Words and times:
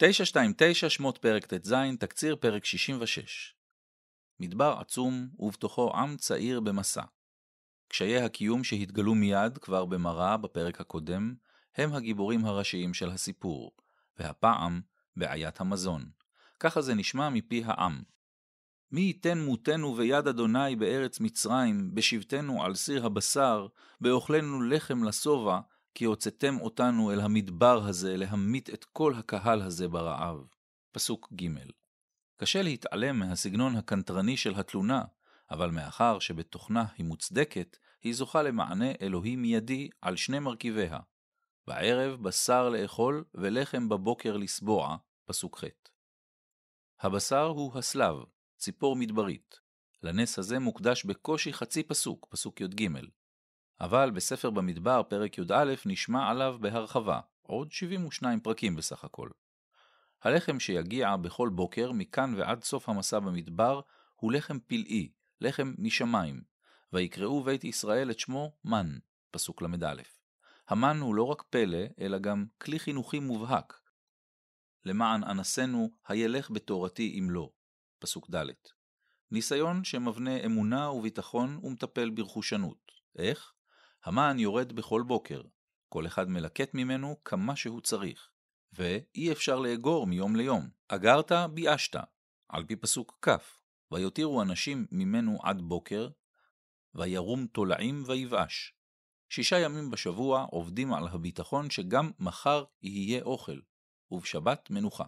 929 0.00 0.90
שמות 0.90 1.18
פרק 1.18 1.46
ט"ז, 1.46 1.74
תקציר 2.00 2.36
פרק 2.36 2.64
66. 2.64 3.54
מדבר 4.40 4.76
עצום 4.80 5.28
ובתוכו 5.38 5.96
עם 5.96 6.16
צעיר 6.16 6.60
במסע. 6.60 7.02
קשיי 7.88 8.18
הקיום 8.18 8.64
שהתגלו 8.64 9.14
מיד 9.14 9.58
כבר 9.58 9.84
במראה 9.84 10.36
בפרק 10.36 10.80
הקודם, 10.80 11.34
הם 11.76 11.92
הגיבורים 11.92 12.44
הראשיים 12.44 12.94
של 12.94 13.10
הסיפור, 13.10 13.72
והפעם 14.18 14.80
בעיית 15.16 15.60
המזון. 15.60 16.10
ככה 16.60 16.82
זה 16.82 16.94
נשמע 16.94 17.28
מפי 17.28 17.62
העם. 17.66 18.02
מי 18.92 19.00
ייתן 19.00 19.40
מותנו 19.40 19.94
ביד 19.94 20.28
אדוני 20.28 20.76
בארץ 20.76 21.20
מצרים, 21.20 21.94
בשבתנו 21.94 22.64
על 22.64 22.74
סיר 22.74 23.06
הבשר, 23.06 23.66
באוכלנו 24.00 24.62
לחם 24.62 25.04
לשובע, 25.04 25.60
כי 25.98 26.04
הוצאתם 26.04 26.60
אותנו 26.60 27.12
אל 27.12 27.20
המדבר 27.20 27.84
הזה 27.84 28.16
להמית 28.16 28.70
את 28.70 28.84
כל 28.84 29.14
הקהל 29.14 29.62
הזה 29.62 29.88
ברעב. 29.88 30.46
פסוק 30.92 31.32
ג' 31.32 31.46
קשה 32.36 32.62
להתעלם 32.62 33.18
מהסגנון 33.18 33.76
הקנטרני 33.76 34.36
של 34.36 34.54
התלונה, 34.54 35.04
אבל 35.50 35.70
מאחר 35.70 36.18
שבתוכנה 36.18 36.84
היא 36.98 37.06
מוצדקת, 37.06 37.76
היא 38.02 38.14
זוכה 38.14 38.42
למענה 38.42 38.92
אלוהי 39.02 39.36
מיידי 39.36 39.88
על 40.00 40.16
שני 40.16 40.38
מרכיביה. 40.38 40.98
בערב 41.66 42.22
בשר 42.22 42.68
לאכול 42.68 43.24
ולחם 43.34 43.88
בבוקר 43.88 44.36
לסבוע, 44.36 44.96
פסוק 45.24 45.58
ח'. 45.58 45.64
הבשר 47.00 47.44
הוא 47.44 47.78
הסלב, 47.78 48.16
ציפור 48.56 48.96
מדברית. 48.96 49.60
לנס 50.02 50.38
הזה 50.38 50.58
מוקדש 50.58 51.04
בקושי 51.04 51.52
חצי 51.52 51.82
פסוק, 51.82 52.26
פסוק 52.30 52.60
י"ג. 52.60 52.88
אבל 53.80 54.10
בספר 54.10 54.50
במדבר, 54.50 55.02
פרק 55.08 55.38
י"א, 55.38 55.74
נשמע 55.86 56.28
עליו 56.28 56.56
בהרחבה, 56.60 57.20
עוד 57.42 57.72
72 57.72 58.40
פרקים 58.40 58.76
בסך 58.76 59.04
הכל. 59.04 59.28
הלחם 60.22 60.60
שיגיע 60.60 61.16
בכל 61.16 61.48
בוקר, 61.48 61.92
מכאן 61.92 62.34
ועד 62.36 62.64
סוף 62.64 62.88
המסע 62.88 63.18
במדבר, 63.18 63.80
הוא 64.16 64.32
לחם 64.32 64.58
פלאי, 64.58 65.12
לחם 65.40 65.74
משמיים, 65.78 66.42
ויקראו 66.92 67.44
בית 67.44 67.64
ישראל 67.64 68.10
את 68.10 68.18
שמו 68.18 68.52
מן, 68.64 68.98
פסוק 69.30 69.62
ל"א. 69.62 70.02
המן 70.68 70.98
הוא 71.00 71.14
לא 71.14 71.22
רק 71.22 71.42
פלא, 71.42 71.84
אלא 72.00 72.18
גם 72.18 72.46
כלי 72.60 72.78
חינוכי 72.78 73.18
מובהק. 73.18 73.80
למען 74.84 75.24
אנסנו, 75.24 75.90
הילך 76.08 76.50
בתורתי 76.50 77.18
אם 77.18 77.30
לא, 77.30 77.50
פסוק 77.98 78.30
ד'. 78.34 78.46
ניסיון 79.30 79.84
שמבנה 79.84 80.44
אמונה 80.44 80.90
וביטחון 80.90 81.60
ומטפל 81.62 82.10
ברכושנות. 82.10 82.92
איך? 83.18 83.52
המן 84.08 84.38
יורד 84.38 84.72
בכל 84.72 85.02
בוקר, 85.02 85.42
כל 85.88 86.06
אחד 86.06 86.28
מלקט 86.28 86.74
ממנו 86.74 87.16
כמה 87.24 87.56
שהוא 87.56 87.80
צריך, 87.80 88.30
ואי 88.72 89.32
אפשר 89.32 89.58
לאגור 89.58 90.06
מיום 90.06 90.36
ליום. 90.36 90.68
אגרת, 90.88 91.32
ביאשת, 91.54 91.96
על 92.48 92.64
פי 92.64 92.76
פסוק 92.76 93.18
כ', 93.22 93.30
ויותירו 93.92 94.42
אנשים 94.42 94.86
ממנו 94.92 95.38
עד 95.42 95.60
בוקר, 95.60 96.08
וירום 96.94 97.46
תולעים 97.46 98.02
ויבאש. 98.06 98.74
שישה 99.28 99.58
ימים 99.58 99.90
בשבוע 99.90 100.46
עובדים 100.50 100.94
על 100.94 101.08
הביטחון 101.08 101.70
שגם 101.70 102.10
מחר 102.18 102.64
יהיה 102.82 103.22
אוכל, 103.22 103.60
ובשבת 104.10 104.70
מנוחה. 104.70 105.04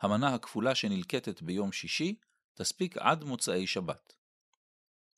המנה 0.00 0.34
הכפולה 0.34 0.74
שנלקטת 0.74 1.42
ביום 1.42 1.72
שישי 1.72 2.18
תספיק 2.54 2.96
עד 2.96 3.24
מוצאי 3.24 3.66
שבת. 3.66 4.12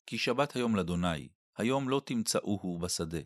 כי 0.05 0.17
שבת 0.17 0.55
היום 0.55 0.75
לאדוני, 0.75 1.29
היום 1.57 1.89
לא 1.89 2.01
תמצאוהו 2.05 2.79
בשדה. 2.79 3.19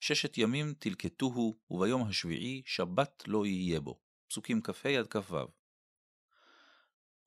ששת 0.00 0.38
ימים 0.38 0.74
תלקטוהו, 0.78 1.58
וביום 1.70 2.08
השביעי 2.08 2.62
שבת 2.66 3.22
לא 3.26 3.46
יהיה 3.46 3.80
בו. 3.80 4.00
פסוקים 4.28 4.62
כ"ה 4.62 4.98
עד 4.98 5.06
כ"ו. 5.06 5.36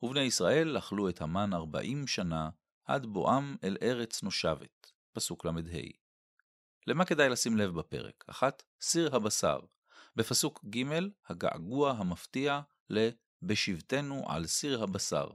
ובני 0.01 0.21
ישראל 0.21 0.77
אכלו 0.77 1.09
את 1.09 1.21
המן 1.21 1.53
ארבעים 1.53 2.07
שנה, 2.07 2.49
עד 2.85 3.05
בואם 3.05 3.55
אל 3.63 3.77
ארץ 3.81 4.23
נושבת. 4.23 4.91
פסוק 5.13 5.45
ל"ה. 5.45 5.51
למה 6.87 7.05
כדאי 7.05 7.29
לשים 7.29 7.57
לב 7.57 7.79
בפרק? 7.79 8.23
אחת, 8.27 8.63
סיר 8.81 9.15
הבשר. 9.15 9.59
בפסוק 10.15 10.65
ג', 10.65 10.83
הגעגוע 11.27 11.91
המפתיע 11.91 12.61
ל"בשבתנו 12.89 14.23
על 14.27 14.47
סיר 14.47 14.83
הבשר". 14.83 15.29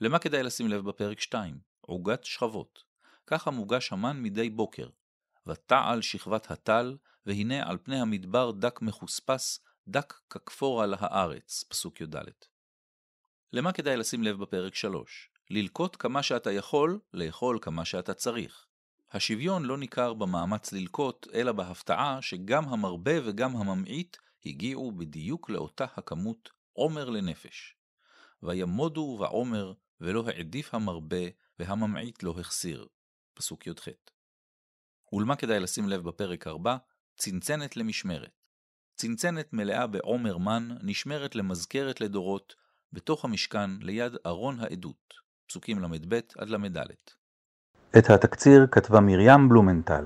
למה 0.00 0.18
כדאי 0.18 0.42
לשים 0.42 0.68
לב 0.68 0.88
בפרק 0.88 1.20
2? 1.20 1.60
עוגת 1.80 2.24
שכבות. 2.24 2.85
ככה 3.26 3.50
מוגש 3.50 3.92
המן 3.92 4.22
מדי 4.22 4.50
בוקר. 4.50 4.88
ותעל 5.46 6.02
שכבת 6.02 6.50
הטל, 6.50 6.96
והנה 7.26 7.70
על 7.70 7.78
פני 7.82 8.00
המדבר 8.00 8.50
דק 8.50 8.82
מחוספס, 8.82 9.60
דק 9.88 10.14
ככפור 10.30 10.82
על 10.82 10.94
הארץ, 10.98 11.64
פסוק 11.68 12.00
י"ד. 12.00 12.16
למה 13.52 13.72
כדאי 13.72 13.96
לשים 13.96 14.22
לב 14.22 14.38
בפרק 14.38 14.74
3? 14.74 15.30
ללקוט 15.50 15.96
כמה 15.98 16.22
שאתה 16.22 16.52
יכול, 16.52 17.00
לאכול 17.14 17.58
כמה 17.62 17.84
שאתה 17.84 18.14
צריך. 18.14 18.66
השוויון 19.12 19.64
לא 19.64 19.78
ניכר 19.78 20.14
במאמץ 20.14 20.72
ללקוט, 20.72 21.26
אלא 21.34 21.52
בהפתעה 21.52 22.22
שגם 22.22 22.68
המרבה 22.68 23.12
וגם 23.24 23.56
הממעיט 23.56 24.16
הגיעו 24.46 24.92
בדיוק 24.92 25.50
לאותה 25.50 25.84
הכמות 25.96 26.50
עומר 26.72 27.10
לנפש. 27.10 27.76
וימודו 28.42 29.16
בעומר, 29.18 29.72
ולא 30.00 30.24
העדיף 30.26 30.74
המרבה, 30.74 31.26
והממעיט 31.58 32.22
לא 32.22 32.34
החסיר. 32.40 32.86
פסוק 33.36 33.66
י"ח. 33.66 33.88
ולמה 35.12 35.36
כדאי 35.36 35.60
לשים 35.60 35.88
לב 35.88 36.08
בפרק 36.08 36.46
4? 36.46 36.76
צנצנת 37.16 37.76
למשמרת. 37.76 38.46
צנצנת 38.96 39.52
מלאה 39.52 39.86
בעומר 39.86 40.38
מן 40.38 40.68
נשמרת 40.82 41.34
למזכרת 41.34 42.00
לדורות, 42.00 42.54
בתוך 42.92 43.24
המשכן 43.24 43.70
ליד 43.80 44.12
ארון 44.26 44.60
העדות. 44.60 45.14
פסוקים 45.48 45.78
ל"ב 45.78 46.20
עד 46.38 46.48
ל"ד. 46.48 46.78
את 47.98 48.10
התקציר 48.10 48.66
כתבה 48.70 49.00
מרים 49.00 49.48
בלומנטל. 49.48 50.04